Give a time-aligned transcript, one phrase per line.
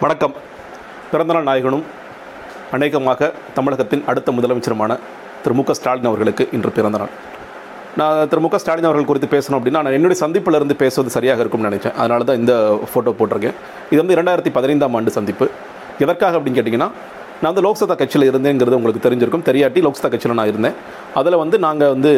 [0.00, 0.32] வணக்கம்.
[1.10, 1.84] பிறந்தநாள் நாயகனும்
[2.76, 4.98] அநேகமாக தமிழகத்தின் அடுத்த முதலமைச்சருமான
[5.42, 7.12] திரு மு க ஸ்டாலின் அவர்களுக்கு இன்று பிறந்தநாள்.
[7.98, 11.42] நான் திரு மு க ஸ்டாலின் அவர்கள் குறித்து பேசணும் அப்படின்னா நான் என்னுடைய சந்திப்பில் இருந்து பேசுவது சரியாக
[11.44, 11.96] இருக்கும்னு நினைச்சேன்.
[12.02, 12.54] அதனால தான் இந்த
[12.90, 13.56] ஃபோட்டோ போட்டிருக்கேன்.
[13.92, 15.48] இது வந்து இரண்டாயிரத்தி பதினைந்தாம் ஆண்டு சந்திப்பு.
[16.04, 16.90] எதற்காக அப்படின்னு கேட்டிங்கன்னா
[17.40, 19.44] நான் வந்து லோக்சபா கட்சியில் இருந்தேங்கிறது உங்களுக்கு தெரிஞ்சிருக்கும்.
[19.48, 20.76] தெரியாட்டி லோக்சபா கட்சியில் நான் இருந்தேன்.
[21.20, 22.12] அதில் வந்து நாங்கள் வந்து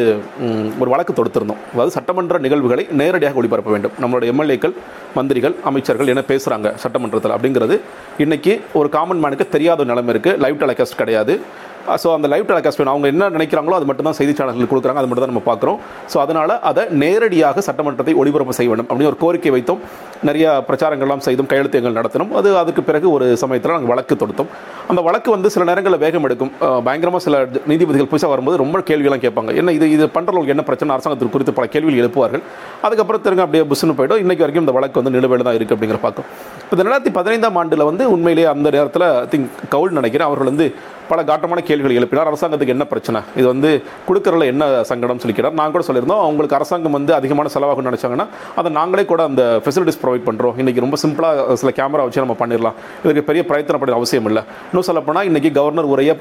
[0.83, 1.63] ஒரு வழக்கு தொடுத்திருந்தோம்.
[1.73, 3.95] அதாவது சட்டமன்ற நிகழ்வுகளை நேரடியாக ஒளிபரப்ப வேண்டும்.
[4.03, 4.75] நம்மளுடைய எம்எல்ஏக்கள்
[5.19, 7.79] மந்திரிகள் அமைச்சர்கள் என்ன பேசுகிறாங்க சட்டமன்றத்தில் அப்படிங்கிறது.
[8.25, 11.37] இன்றைக்கி ஒரு காமன் மேனுக்கு தெரியாத நிலைமை இருக்குது லைவ் டெலிகாஸ்ட் கிடையாது.
[12.03, 12.93] ஸோ அந்த லைவ் டெலிகாஸ்ட் வேணும்.
[12.95, 15.01] அவங்க என்ன நினைக்கிறாங்களோ அது மட்டும் தான் செய்தி சேனல்கள் கொடுக்குறாங்க.
[15.03, 15.79] அது மட்டும் தான் நம்ம பார்க்குறோம்.
[16.13, 19.83] ஸோ அதனால் அதை நேரடியாக சட்டமன்றத்தை ஒளிபரப்பு செய்ய வேண்டும் அப்படின்னு ஒரு கோரிக்கை வைத்தோம்
[20.29, 22.33] நிறைய பிரச்சாரங்கள்லாம் செய்தும் கையெழுத்துகள் நடத்தினோம்.
[22.41, 24.51] அது அதுக்கு பிறகு ஒரு சமயத்தில் நாங்கள் வழக்கு தொடுத்தோம்.
[24.93, 26.53] அந்த வழக்கு வந்து சில நேரங்களில் வேகம் எடுக்கும்.
[26.87, 29.51] பயங்கரமாக சில நீதிபதிகள் புதுசாக வரும்போது ரொம்ப கேள்விகள்லாம் கேட்பாங்க.
[29.63, 30.95] என்ன இது இது பண்ணுறவங்களுக்கு என்ன பிரச்சனை?
[30.97, 32.45] அரசாங்கத்துக்கு குறித்து பல கேள்விகள் எழுப்புவார்கள்.
[32.87, 34.23] அதுக்கப்புறம் திரும்ப அப்படியே புஷ்னு போய்டும்.
[34.25, 36.29] இன்றைக்கு வரைக்கும் இந்த வழக்கு வந்து நிலுவையில் தான் இருக்குது அப்படிங்கிற பார்க்கும்.
[36.69, 40.65] இப்போ ரெண்டாயிரத்தி பதினைந்தாம் ஆண்டில் வந்து உண்மையிலேயே அந்த நேரத்தில் திங்க் கவுல் நினைக்கிறேன் அவர்கள் வந்து
[41.11, 42.29] பல காட்டமான கேள்விகள் எழுப்பினார்.
[42.31, 43.21] அரசாங்கத்துக்கு என்ன பிரச்சனை?
[43.39, 43.69] இது வந்து
[44.09, 48.27] கொடுக்குறதுல என்ன சங்கடம் சொல்லிக்கிறார் நாங்கள் கூட சொல்லியிருந்தோம் அவங்களுக்கு அரசாங்கம் வந்து அதிகமான செலவாகும் நினச்சாங்கன்னா
[48.61, 52.77] அதை நாங்களே கூட அந்த ஃபெசிலிட்டிஸ் ப்ரொவைட் பண்ணுறோம் இன்றைக்கி ரொம்ப சிம்பிளாக சில கேமரா வச்சு நம்ம பண்ணிடலாம்.
[53.05, 54.43] இதுக்கு பெரிய பிரயத்தனம் அவசியம் இல்லை.
[54.71, 56.17] இன்னும் சொல்லப்போனால் இன்றைக்கி கவர்னர் உரையை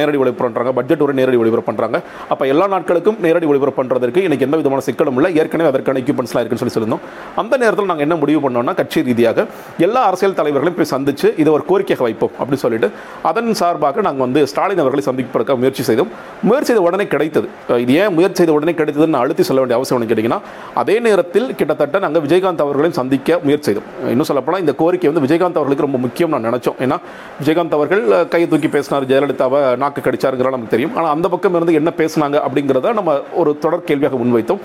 [0.00, 2.00] நேரடி ஒளிபரப்பு பண்ணுறாங்க பட்ஜெட் உரை நேரடி ஒளிபரப்பு பண்ணுறாங்க
[2.34, 5.32] அப்போ எல்லா நாட்களுக்கும் நேரடி ஒளிபரப்பு பண்ணுறதுக்கு இன்றைக்கி எந்த விதமான சிக்கலும் இல்லை.
[5.40, 7.04] ஏற்கனவே அதற்கான எக்யூப்மெண்ட்ஸ்லாம் இருக்குன்னு சொல்லி சொல்லியிருந்தோம்.
[7.42, 9.48] அந்த நேரத்தில் நாங்கள் என்ன முடிவு பண்ணோம்னா கட்சி ரீதியாக
[9.86, 12.90] எல்லா அரசியல் தலைவர்களையும் போய் சந்திச்சு இதை ஒரு கோரிக்கையாக வைப்போம் அப்படின்னு சொல்லிட்டு
[13.22, 16.10] அதன் சார்பாக நாங்கள் வந்து ஸ்டாலின் அவர்களை சந்திப்பதற்காக முயற்சி செய்தோம்.
[16.42, 17.48] முயற்சி செய்த உடனே கிடைத்தது.
[17.84, 20.40] இது ஏன் முயற்சி செய்த உடனே கிடைத்ததுன்னு அழுத்தி சொல்ல வேண்டிய அவசியம் ஒன்று கேட்டிங்கன்னா
[20.74, 23.88] அதே நேரத்தில் கிட்டத்தட்ட நாங்கள் விஜயகாந்த் அவர்களையும் சந்திக்க முயற்சி செய்தோம்.
[24.10, 26.78] இன்னும் சொல்லப்போனால் இந்த கோரிக்கை வந்து விஜயகாந்த் அவர்களுக்கு ரொம்ப முக்கியம் நான் நினச்சோம்.
[26.86, 26.98] ஏன்னா
[27.42, 30.94] விஜயகாந்த் அவர்கள் கை கையை தூக்கி பேசினார் ஜெயலலிதாவை நாக்கு கடிச்சாருங்கிறது நமக்கு தெரியும்.
[30.96, 34.60] ஆனால் அந்த பக்கம் இருந்து என்ன பேசினாங்க அப்படிங்கிறத நம்ம ஒரு தொடர் கேள்வியாக முன்வைத்தோம்.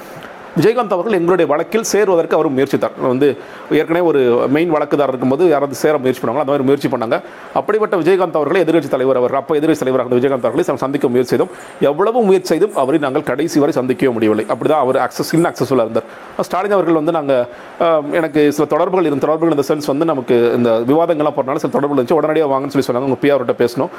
[0.57, 2.93] விஜயகாந்த் அவர்கள் எங்களுடைய வழக்கில் சேருவதற்கு அவர் முயற்சித்தார்.
[3.11, 3.27] வந்து
[3.79, 4.19] ஏற்கனவே ஒரு
[4.55, 7.17] மெயின் வழக்குதார் இருக்கும்போது யாராவது சேர முயற்சி பண்ணாங்களோ அந்த மாதிரி முயற்சி பண்ணாங்க.
[7.59, 11.51] அப்படிப்பட்ட விஜயகாந்த் அவர்களை எதிர்கட்சி தலைவர் அவர் அப்போ எதிர்கட்சி தலைவராக இருந்த விஜயகாந்த் அவர்களை சந்திக்க முயற்சி செய்தோம்.
[11.89, 14.45] எவ்வளவு முயற்சி செய்தும் அவரை நாங்கள் கடைசி வரை சந்திக்கவே முடியவில்லை.
[14.55, 16.07] அப்படிதான் அவர் அக்சஸ் இன் அக்சஸ்ஃபுல்லாக இருந்தார்.
[16.49, 21.37] ஸ்டாலின் அவர்கள் வந்து நாங்கள் எனக்கு சில தொடர்புகள் இருந்த தொடர்புகள் இந்த சென்ஸ் வந்து நமக்கு இந்த விவாதங்கள்லாம்
[21.39, 22.19] போகிறனால சில தொடர்புகள் இருந்துச்சு.
[22.21, 23.09] உடனடியாக வாங்கன்னு சொல்லி சொன்னாங்க.
[23.11, 23.91] உங்கள் பிஆர் அவர்கிட்ட பேசணும்.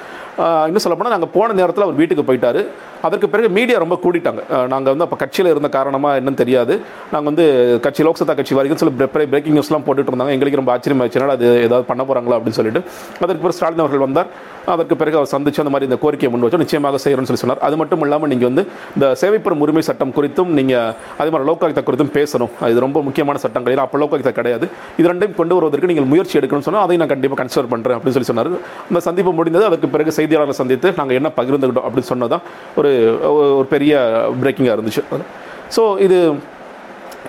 [0.71, 2.61] இன்னும் சொல்லப்போனால் நாங்கள் போன நேரத்தில் அவர் வீட்டுக்கு போயிட்டார்.
[3.07, 4.43] அதற்கு பிறகு மீடியா ரொம்ப கூட்டிட்டாங்க
[4.75, 6.75] நாங்கள் வந்து அப்போ கட்சியில் இருந்த காரணமாக என்னன்னு தெரியாது.
[7.13, 7.47] நாங்கள் வந்து
[7.87, 10.35] கட்சி லோக்சபா கட்சி வரைக்கும் சில பிரேக்கிங் நியூஸ்லாம் போட்டுட்டு இருந்தாங்க.
[10.39, 12.83] எங்களுக்கு ரொம்ப ஆச்சரியமாச்சுனால அது ஏதாவது பண்ண போகிறாங்களா அப்படின்னு சொல்லிட்டு.
[13.25, 14.31] அதற்கு பிறகு ஸ்டாலின் அவர்கள் வந்தார்.
[14.75, 16.63] அதற்கு பிறகு அவர் சந்திச்சு அந்த மாதிரி இந்த கோரிக்கையை முன் வச்சோம்.
[16.65, 17.61] நிச்சயமாக செய்கிறோம்னு சொல்லி சொன்னார்.
[17.67, 18.63] அது மட்டும் இல்லாமல் நீங்கள் வந்து
[18.97, 20.91] இந்த சேவைப்பெறும் உரிமை சட்டம் குறித்தும் நீங்கள்
[21.21, 22.53] அதே மாதிரி லோக்காயுக்தா குறித்தும் பேசணும்.
[22.67, 23.75] அது ரொம்ப முக்கியமான சட்டங்கள்.
[23.75, 24.69] ஏன்னா அப்போ லோக்காயுக்தா கிடையாது.
[24.99, 28.31] இது ரெண்டையும் கொண்டு வருவதற்கு நீங்கள் முயற்சி எடுக்கணும்னு சொன்னால் அதை நான் கண்டிப்பாக கன்சிடர் பண்ணுறேன் அப்படின்னு சொல்லி
[28.33, 28.53] சொன்னார்.
[28.89, 29.67] அந்த சந்திப்பு முடிந்தது.
[29.71, 32.45] அதற்கு பிறகு செய்தியாளர்களை சந்தித்து நாங்கள் என்ன பகிர்ந்துக்கிட்டோம் அப்படின்னு சொன்னதான்
[32.81, 32.93] ஒரு
[33.59, 33.95] ஒரு பெரிய
[34.43, 35.05] பிரேக்கிங்காக இருந்துச்சு.
[35.77, 36.39] ஸோ இது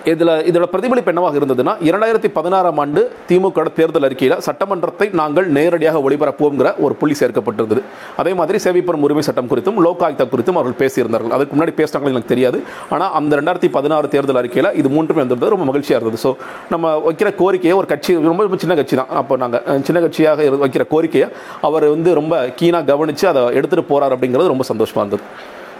[0.04, 6.78] இதில் இதோட பிரதிபலிப்பு என்னவாக இருந்ததுன்னா இரண்டாயிரத்தி பதினாறாம் ஆண்டு திமுக தேர்தல் அறிக்கையில் சட்டமன்றத்தை நாங்கள் நேரடியாக ஒளிபரப்புவோங்கிற
[6.78, 7.82] ஒரு புள்ளி சேர்க்கப்பட்டிருந்தது.
[8.16, 11.30] அதே மாதிரி சேவைப்பெறும் உரிமை சட்டம் குறித்தும் லோகாயுக்தா குறித்தும் அவர்கள் பேசியிருந்தார்கள்.
[11.30, 12.62] அதுக்கு முன்னாடி பேசினாங்களே எனக்கு தெரியாது.
[12.90, 16.28] ஆனால் அந்த ரெண்டாயிரத்தி பதினாறு தேர்தல் அறிக்கையில் இது மூன்றுமே இருந்தது ரொம்ப மகிழ்ச்சியாக இருந்தது.
[16.28, 16.36] ஸோ
[16.70, 19.08] நம்ம வைக்கிற கோரிக்கையை ஒரு கட்சி ரொம்ப ரொம்ப சின்ன கட்சி தான்.
[19.08, 21.28] அப்போ நாங்கள் சின்ன கட்சியாக இரு- வைக்கிற கோரிக்கையை
[21.60, 25.22] அவர் வந்து ரொம்ப கீனாக கவனித்து அதை எடுத்துகிட்டு போகிறார் அப்படிங்கிறது ரொம்ப சந்தோஷமாக இருந்தது.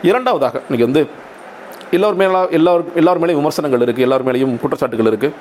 [0.03, 1.09] இரண்டாவதாக இன்றைக்கி வந்து
[1.93, 5.35] எல்லோர் மேல எல்லார் எல்லோர் மேலேயும் விமர்சனங்கள் இருக்குது எல்லோர் மேலேயும் குற்றச்சாட்டுகள் இருக்குது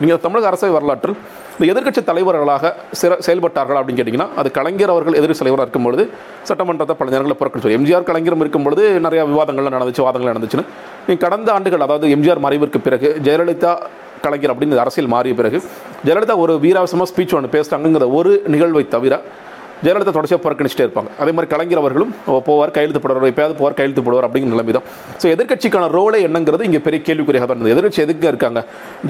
[0.00, 1.14] நீங்கள் தமிழக அரசியல் வரலாற்றில்
[1.54, 6.04] இந்த எதிர்க்கட்சி தலைவர்களாக சிற செயல்பட்டார்கள் அப்படின்னு கேட்டிங்கன்னா அது கலைஞர் அவர்கள் எதிர்கட்சி தலைவராக இருக்கும்பொழுது
[6.48, 10.66] சட்டமன்றத்தை பல நேரங்களில் புறக்கணிச்சு எம்ஜிஆர் கலைஞரும் இருக்கும்பொழுது நிறையா விவாதங்கள்லாம் நடந்துச்சு வாதங்கள் நடந்துச்சுன்னு.
[11.06, 13.72] நீங்கள் கடந்த ஆண்டுகள் அதாவது எம்ஜிஆர் மறைவிற்கு பிறகு ஜெயலலிதா
[14.22, 15.60] கலைஞர் அப்படின்னு அரசியல் மாறிய பிறகு
[16.06, 19.14] ஜெயலலிதா ஒரு வீராவசமாக ஸ்பீச் ஒன்று பேசுகிறாங்கிற ஒரு நிகழ்வை தவிர
[19.84, 21.10] ஜெயலலிதா தொடர்ச்சியாக புறக்கணிச்சிட்டே இருப்பாங்க.
[21.22, 22.12] அதே மாதிரி கலைஞர் அவர்களும்
[22.48, 24.86] போவார் கையெழுத்து போடுவார் எப்பயாவது போவார் கையெழுத்து போடுவார் அப்படிங்கிற நிலைமை தான்
[25.22, 27.74] ஸோ எதிர்கட்சிக்கான ரோலே என்னங்கிறது இங்கே பெரிய கேள்விக்குறியாக தான் இருந்தது.
[27.76, 28.60] எதிர்கட்சி எதுக்கு இருக்காங்க?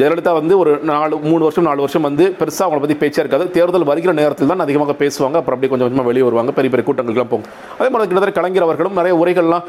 [0.01, 3.45] ஜெயலலிதா வந்து ஒரு நாலு மூணு வருஷம் நாலு வருஷம் வந்து பெருசாக அவங்கள பற்றி பேச்சே இருக்காது.
[3.57, 5.37] தேர்தல் வருகிற நேரத்தில் தான் அதிகமாக பேசுவாங்க.
[5.41, 6.55] அப்புறம் அப்படியே கொஞ்சம் கொஞ்சமாக வெளியே வருவாங்க.
[6.59, 7.47] பெரிய பெரிய கூட்டங்களுக்குலாம் போகும்.
[7.79, 9.67] அதே மாதிரி கிட்டத்தட்ட கலைஞர் அவர்களும் நிறைய உரைகள்லாம்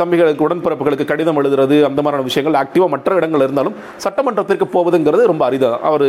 [0.00, 3.76] தம்பிகளுக்கு உடன்பிறப்புகளுக்கு கடிதம் எழுதுறது அந்த மாதிரியான விஷயங்கள் ஆக்டிவாக மற்ற இடங்கள் இருந்தாலும்
[4.06, 6.06] சட்டமன்றத்திற்கு போவதுங்கிறது ரொம்ப அரிதான் அவர்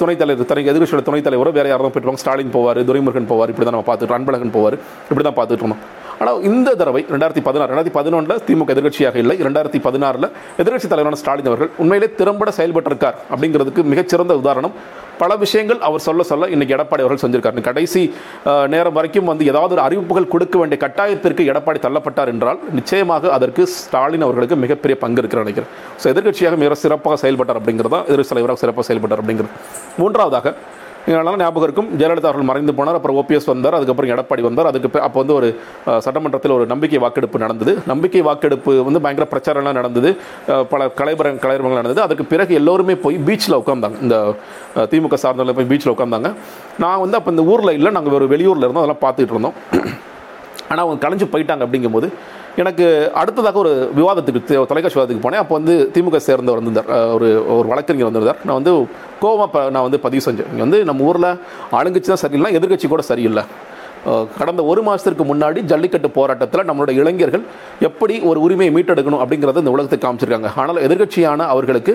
[0.00, 3.88] துணைத் தலைவர் தனி எதிர்கட்சியோட துணைத் தலைவரோ யாரும் போயிட்டு ஸ்டாலின் போவார் துரைமுருகன் போவார் இப்படி தான் நம்ம
[3.90, 4.78] பார்த்துட்டு அன்பழகன் போவார்
[5.10, 5.84] இப்படி தான் பார்த்துட்டு இருந்தோம்.
[6.22, 9.34] ஆனால் இந்த தடவை ரெண்டாயிரத்தி பதினாறு ரெண்டாயிரத்தி பதினொன்றில் திமுக எதிர்க்கட்சியாக இல்லை.
[9.46, 10.26] ரெண்டாயிரத்தி பதினாறில்
[10.60, 14.74] எதிர்க்கட்சி தலைவரான ஸ்டாலின் அவர்கள் உண்மையிலே திறம்பட செயல்பட்டிருக்கார் அப்படிங்கிறதுக்கு மிகச்சிறந்த உதாரணம்.
[15.22, 17.64] பல விஷயங்கள் அவர் சொல்ல சொல்ல இன்னைக்கு எடப்பாடி அவர்கள் செஞ்சிருக்காரு.
[17.70, 18.00] கடைசி
[18.74, 24.26] நேரம் வரைக்கும் வந்து ஏதாவது ஒரு அறிவிப்புகள் கொடுக்க வேண்டிய கட்டாயத்திற்கு எடப்பாடி தள்ளப்பட்டார் என்றால் நிச்சயமாக அதற்கு ஸ்டாலின்
[24.28, 25.70] அவர்களுக்கு மிகப்பெரிய பங்கு இருக்கிற நினைக்கிறேன்.
[26.02, 29.52] ஸோ எதிர்கட்சியாக மிக சிறப்பாக செயல்பட்டார் அப்படிங்கிறது தான் தலைவராக சிறப்பாக செயல்பட்டார் அப்படிங்கிறது.
[30.02, 30.54] மூன்றாவதாக
[31.08, 31.88] எங்களால் ஞாபகம் இருக்கும்.
[32.00, 32.98] ஜெயலலிதா அவர்கள் மறைந்து போனார்.
[32.98, 33.74] அப்புறம் ஓபிஎஸ் வந்தார்.
[33.78, 34.68] அதுக்கப்புறம் எடப்பாடி வந்தார்.
[34.70, 35.48] அதுக்கு அப்போ வந்து ஒரு
[36.06, 37.72] சட்டமன்றத்தில் ஒரு நம்பிக்கை வாக்கெடுப்பு நடந்தது.
[37.86, 40.10] நம்பிக்கை வாக்கெடுப்பு வந்து பயங்கர பிரச்சாரம்லாம் நடந்தது.
[40.72, 42.02] பல கலைபர கலைபரங்கள் நடந்தது.
[42.06, 44.18] அதுக்கு பிறகு எல்லோருமே போய் பீச்சில் உட்காந்தாங்க இந்த
[44.92, 46.30] திமுக சார்ந்தவர்கள் போய் பீச்சில் உட்காந்தாங்க
[46.84, 47.92] நான் வந்து அப்போ இந்த ஊரில் இல்லை.
[47.98, 48.84] நாங்கள் ஒரு வெளியூரில் இருந்தோம்.
[48.84, 49.58] அதெல்லாம் பார்த்துட்டு இருந்தோம்.
[50.70, 52.08] ஆனால் அவங்க கலைஞ்சு போயிட்டாங்க அப்படிங்கும்போது
[52.56, 55.40] எனக்கு அடுத்ததாக ஒரு விவாதத்துக்கு தொலைக்காட்சி விவாதத்துக்கு போனேன்.
[55.40, 57.12] அப்போ வந்து திமுக சேர்ந்தவர் வந்திருந்தார்.
[57.12, 58.44] ஒரு ஒரு வழக்கறிஞர் வந்திருந்தார்.
[58.44, 58.86] நான் வந்து
[59.22, 60.46] கோவமாக ப- நான் வந்து பதிவு செஞ்சேன்.
[60.50, 61.38] இங்கே வந்து நம்ம ஊரில்
[61.72, 63.44] ஆளுங்கட்சி தான் சரியில்லை எதிர்கட்சி கூட சரியில்லை.
[64.38, 67.44] கடந்த ஒரு மாதத்திற்கு முன்னாடி ஜல்லிக்கட்டு போராட்டத்தில் நம்மளோட இளைஞர்கள்
[67.88, 70.50] எப்படி ஒரு உரிமையை மீட்டெடுக்கணும் அப்படிங்கிறத இந்த உலகத்தை காமிச்சிருக்காங்க.
[70.62, 71.92] ஆனால் எதிர்கட்சியான அவர்களுக்கு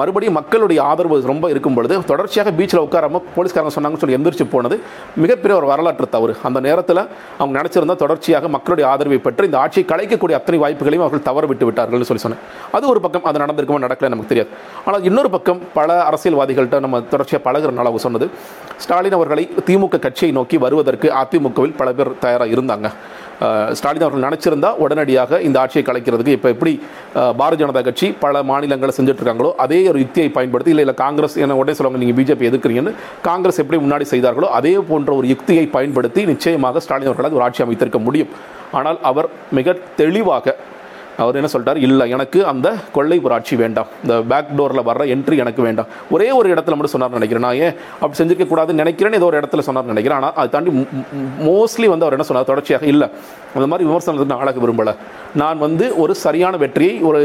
[0.00, 4.78] மறுபடியும் மக்களுடைய ஆதரவு ரொம்ப இருக்கும் பொழுது தொடர்ச்சியாக பீச்சில் உட்காராமல் போலீஸ்காரங்க சொன்னாங்கன்னு சொல்லி எந்திரிச்சு போனது
[5.24, 6.34] மிகப்பெரிய ஒரு வரலாற்று தவறு.
[6.50, 7.02] அந்த நேரத்தில்
[7.40, 12.08] அவங்க நினச்சிருந்தா தொடர்ச்சியாக மக்களுடைய ஆதரவை பெற்று இந்த ஆட்சியை கலைக்கக்கூடிய அத்தனை வாய்ப்புகளையும் அவர்கள் தவற விட்டு விட்டார்கள்னு
[12.10, 12.42] சொல்லி சொன்னேன்.
[12.78, 14.50] அது ஒரு பக்கம் அது நடந்திருக்குமா நடக்கல நமக்கு தெரியாது.
[14.86, 18.28] ஆனால் இன்னொரு பக்கம் பல அரசியல்வாதிகள்கிட்ட நம்ம தொடர்ச்சியாக பழகிறனால அவங்க சொன்னது.
[18.84, 21.08] ஸ்டாலின் அவர்களை திமுக கட்சியை நோக்கி வருவதற்கு
[21.42, 22.88] அதிமுகவில் பல பேர் தயாராக இருந்தாங்க.
[23.78, 26.72] ஸ்டாலின் அவர்கள் நினச்சிருந்தா உடனடியாக இந்த ஆட்சியை கலைக்கிறதுக்கு இப்போ எப்படி
[27.40, 31.56] பாரதிய ஜனதா கட்சி பல மாநிலங்களை செஞ்சுட்டு இருக்காங்களோ அதே ஒரு யுக்தியை பயன்படுத்தி இல்லை இல்லை காங்கிரஸ் என்ன
[31.60, 32.92] உடனே சொல்லுவாங்க நீங்கள் பிஜேபி எதிர்க்கிறீங்கன்னு
[33.28, 38.00] காங்கிரஸ் எப்படி முன்னாடி செய்தார்களோ அதே போன்ற ஒரு யுக்தியை பயன்படுத்தி நிச்சயமாக ஸ்டாலின் அவர்களால் ஒரு ஆட்சி அமைத்திருக்க
[38.06, 38.30] முடியும்.
[38.80, 39.28] ஆனால் அவர்
[39.58, 40.56] மிக தெளிவாக
[41.20, 41.80] அவர் என்ன சொல்லிட்டார்?
[41.86, 43.88] இல்லை எனக்கு அந்த கொள்ளை புராட்சி வேண்டாம்.
[44.04, 45.88] இந்த பேக் டோரில் வர்ற என்ட்ரி எனக்கு வேண்டாம்.
[46.14, 47.44] ஒரே ஒரு இடத்துல மட்டும் சொன்னார் நினைக்கிறேன்.
[47.46, 50.18] நான் ஏன் அப்படி செஞ்சிருக்க கூடாதுன்னு நினைக்கிறேன்னு ஏதோ ஒரு இடத்துல சொன்னார் நினைக்கிறேன்.
[50.20, 50.72] ஆனால் அதை தாண்டி
[51.48, 52.48] மோஸ்ட்லி வந்து அவர் என்ன சொன்னார்?
[52.52, 53.08] தொடர்ச்சியாக இல்லை
[53.56, 54.94] அந்த மாதிரி விமர்சனத்துக்கு நான் ஆளாக விரும்பலை.
[55.40, 57.20] நான் வந்து ஒரு சரியான வெற்றியை ஒரு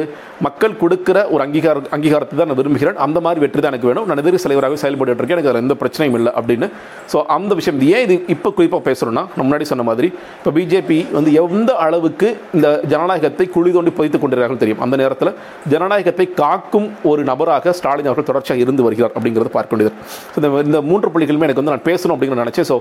[0.47, 2.99] மக்கள் கொடுக்குற ஒரு அங்கீகார அங்கீகாரத்தை தான் நான் விரும்புகிறேன்.
[3.05, 4.05] அந்த மாதிரி வெற்றி தான் எனக்கு வேணும்.
[4.09, 5.37] நான் எதிர்ப்பு தலைவராக செயல்பட்டு இருக்கேன்.
[5.37, 6.69] எனக்கு அதில் எந்த பிரச்சனையும் இல்லை அப்படின்னு.
[7.11, 11.71] ஸோ அந்த விஷயம் ஏன் இது இப்போ குறிப்பாக பேசுகிறோன்னா முன்னாடி சொன்ன மாதிரி இப்போ பிஜேபி வந்து எந்த
[11.85, 14.81] அளவுக்கு இந்த ஜனநாயகத்தை குழி தோண்டி புதைத்துக் கொண்டிருக்கிறார்கள் தெரியும்.
[14.87, 15.31] அந்த நேரத்தில்
[15.73, 19.93] ஜனநாயகத்தை காக்கும் ஒரு நபராக ஸ்டாலின் அவர்கள் தொடர்ச்சியாக இருந்து வருகிறார் அப்படிங்கிறது பார்க்க வேண்டியது
[20.37, 22.69] இந்த இந்த மூன்று புள்ளிகளுமே எனக்கு வந்து நான் பேசணும் அப்படிங்கிற நினச்சேன்.
[22.71, 22.77] ஸோ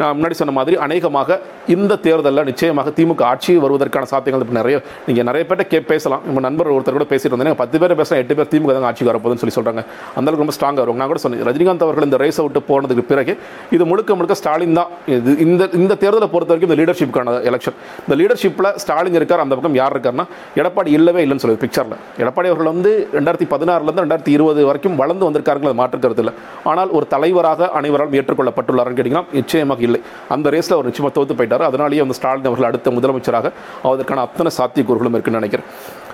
[0.00, 1.38] நான் முன்னாடி சொன்ன மாதிரி அநேகமாக
[1.74, 4.76] இந்த தேர்தலில் நிச்சயமாக திமுக ஆட்சி வருவதற்கான சாத்தியங்கள் இப்போ நிறைய
[5.08, 6.22] நீங்கள் நிறைய பேர்ட்ட கே பேசலாம்.
[6.28, 9.42] நம்ம நண்பர் ஒருத்தர் கூட பேசிட்டு இருந்தேன் பத்து பேர் பேசலாம் எட்டு பேர் திமுக தான் ஆட்சிக்கு வரப்போதுன்னு
[9.42, 9.82] சொல்லி சொல்கிறாங்க
[10.18, 13.32] அந்தளவுக்கு ரொம்ப ஸ்ட்ராங்காக வரும் நான் கூட சொன்னேன் ரஜினிகாந்த் அவர்கள் இந்த ரேஸை விட்டு போனதுக்கு பிறகு
[13.76, 14.90] இது முழுக்க முழுக்க ஸ்டாலின் தான்.
[15.16, 19.76] இது இந்த இந்த தேர்தலை பொறுத்த வரைக்கும் இந்த லீடர்ஷிப்கான எலெக்ஷன் இந்த லீடர்ஷிப்பில் ஸ்டாலின் இருக்கார் அந்த பக்கம்
[19.80, 20.26] யார் இருக்காருன்னா
[20.60, 25.68] எடப்பாடி இல்லவே இல்லைன்னு சொல்லுது பிக்சரில் எடப்பாடி அவர்கள் வந்து ரெண்டாயிரத்தி பதினாறுலேருந்து ரெண்டாயிரத்தி இருபது வரைக்கும் வளர்ந்து வந்திருக்காருங்க
[25.90, 26.34] அது இல்லை
[26.70, 30.00] ஆனால் ஒரு தலைவராக அனைவரால் ஏற்றுக்கொள்ளப்பட்டுள்ளார்னு கேட்டிங்கன்னா நிச்சயமாக இல்லை.
[30.34, 31.66] அந்த ரேஸில் அவர் நிச்சயமாக தோத்து போயிட்டார்.
[31.70, 33.52] அதனாலேயே வந்து ஸ்டாலின் அவர்கள் அடுத்த முதலமைச்சராக
[33.90, 35.68] அதற்கான அத்தனை சாத்தியக்கூறுகளும் இருக்குன்னு நினைக்கிறேன்.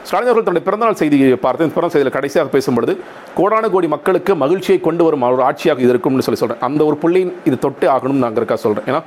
[0.08, 1.72] ஸ்டாலின் அவர்கள் தன்னுடைய பிறந்தநாள் செய்தியை பார்த்தேன்.
[1.76, 2.92] பிறந்த செய்தியில் கடைசியாக பேசும்பொழுது
[3.38, 7.34] கோடான கோடி மக்களுக்கு மகிழ்ச்சியை கொண்டு வரும் ஒரு ஆட்சியாக இது இருக்கும்னு சொல்லி சொல்கிறேன் அந்த ஒரு புள்ளியின்
[7.48, 9.02] இது தொட்டு ஆகணும்னு நான் இருக்கா சொல்கிறேன் ஏன்னா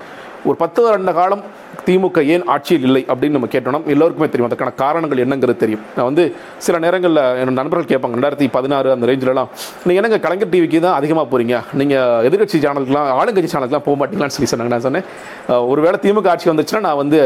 [0.50, 1.44] ஒரு பத்து ஆண்டு காலம்
[1.86, 4.50] திமுக ஏன் ஆட்சியில் இல்லை அப்படின்னு நம்ம கேட்டோம்னா எல்லோருக்குமே தெரியும்.
[4.50, 5.84] அதுக்கான காரணங்கள் என்னங்கிறது தெரியும்.
[5.96, 6.24] நான் வந்து
[6.66, 9.50] சில நேரங்களில் என்னோட நண்பர்கள் கேட்பாங்க ரெண்டாயிரத்தி பதினாறு அந்த ரேஞ்சிலலாம்
[9.84, 14.52] நீங்கள் என்னங்க கலைஞர் டிவிக்கு தான் அதிகமாக போகிறீங்க நீங்கள் எதிர்கட்சி சேனலுக்குலாம் ஆளுங்கட்சி சேனலுக்குலாம் போக மாட்டீங்களான்னு சொல்லி
[14.52, 14.74] சொன்னாங்க.
[14.76, 15.06] நான் சொன்னேன்
[15.70, 17.18] ஒருவேளை திமுக ஆட்சி வந்துச்சுன்னா நான் வந்து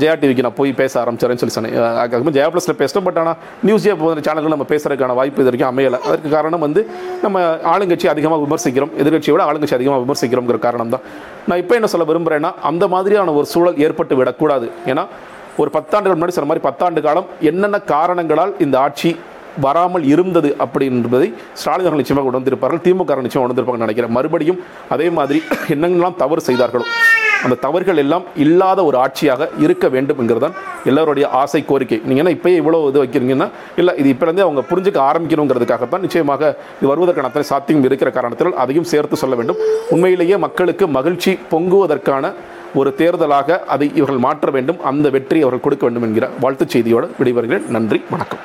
[0.00, 1.74] ஜெயா டிவிக்கு நான் போய் பேச ஆரம்பிச்சேன்னு சொல்லி சொன்னேன்.
[1.78, 3.06] அஹ், அதுக்கப்புறம் ஜெயா ப்ளஸில் பேசிட்டோம்.
[3.08, 6.00] பட் ஆனால் நியூஸ் ஜே போகிற சேனல்கள் நம்ம பேசுறதுக்கான வாய்ப்பு இது வரைக்கும் அமையலை.
[6.06, 6.82] அதற்கு காரணம் வந்து
[7.22, 7.36] நம்ம
[7.72, 8.92] ஆளுங்கட்சி அதிகமாக விமர்சிக்கிறோம்.
[9.02, 11.04] எதிர்கட்சியோட ஆளுங்கட்சி அதிகமாக விமர்சிக்கிறோங்கிற காரணம் தான்
[11.48, 14.68] நான் இப்போ என்ன சொல்ல விரும்புகிறேன்னா அந்த மாதிரியான ஒரு சூழல் ஏற்பட்டு விடக்கூடாது.
[14.92, 15.04] ஏன்னா
[15.60, 19.10] ஒரு பத்தாண்டுகள் முன்னாடி சொன்ன மாதிரி பத்தாண்டு காலம் என்னென்ன காரணங்களால் இந்த ஆட்சி
[19.64, 21.26] வராமல் இருந்தது அப்படின்றதை
[21.60, 24.14] ஸ்டாலின் அவர்கள் நிச்சயமாக உணர்ந்திருப்பார்கள் திமுக நிச்சயமாக உணர்ந்திருப்பாங்கன்னு நினைக்கிறேன்.
[24.18, 24.60] மறுபடியும்
[24.94, 25.40] அதே மாதிரி
[25.74, 26.86] என்னென்னலாம் தவறு செய்தார்களோ
[27.44, 30.56] அந்த தவறுகள் எல்லாம் இல்லாத ஒரு ஆட்சியாக இருக்க வேண்டும் என்கிறதான்
[30.90, 31.98] எல்லாருடைய ஆசை கோரிக்கை.
[32.08, 33.48] நீங்கள் என்ன இப்போயே இவ்வளோ இது வைக்கிறீங்கன்னா
[33.80, 36.42] இல்லை இது இப்போலேருந்தே அவங்க புரிஞ்சுக்க ஆரம்பிக்கணுங்கிறதுக்காகத்தான் நிச்சயமாக
[36.78, 39.60] இது வருவதற்கான அத்தனை சாத்தியம் இருக்கிற காரணத்தில் அதையும் சேர்த்து சொல்ல வேண்டும்.
[39.96, 42.32] உண்மையிலேயே மக்களுக்கு மகிழ்ச்சி பொங்குவதற்கான
[42.74, 47.68] ஒரு தேர்தலாக அதை இவர்கள் மாற்ற வேண்டும் அந்த வெற்றி அவர்கள் கொடுக்க வேண்டும் என்கிற வாழ்த்துச் செய்தியோடு விடைபெறுகிறேன்.
[47.68, 48.38] நன்றி வணக்கம்.